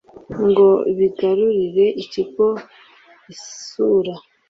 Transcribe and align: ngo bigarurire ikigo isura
ngo 0.47 0.67
bigarurire 0.97 1.85
ikigo 2.03 2.47
isura 3.33 4.13